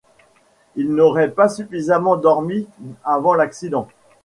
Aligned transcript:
Il 0.75 0.95
n'aurait 0.95 1.29
pas 1.29 1.47
suffisamment 1.47 2.17
dormi 2.17 2.67
avant 3.03 3.35
l'accident. 3.35 3.87